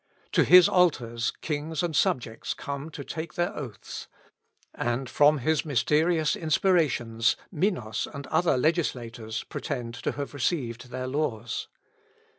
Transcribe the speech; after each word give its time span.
To 0.31 0.43
his 0.43 0.67
altars 0.67 1.31
kings 1.41 1.83
and 1.83 1.95
subjects 1.95 2.55
come 2.55 2.89
to 2.89 3.03
take 3.03 3.35
their 3.35 3.55
oaths, 3.55 4.07
and 4.73 5.07
from 5.07 5.37
his 5.37 5.63
mysterious 5.63 6.35
inspirations 6.35 7.35
Minos 7.51 8.07
and 8.11 8.25
other 8.29 8.57
legislators 8.57 9.43
pretend 9.43 9.93
to 9.93 10.13
have 10.13 10.33
received 10.33 10.89
their 10.89 11.05
laws. 11.05 11.67